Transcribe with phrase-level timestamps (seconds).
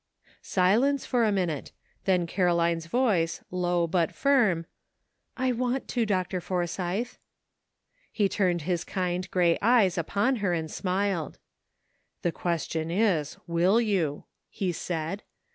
[0.41, 1.71] Silence for a minute,
[2.05, 4.65] then Caroline's voice, low but firm,
[5.37, 6.07] "I want to.
[6.07, 6.41] Dr.
[6.41, 7.17] Forsythe."
[8.11, 11.37] He turned his kind gray eyes upon her and smiled.
[12.23, 15.21] "The question is, will you?" he said.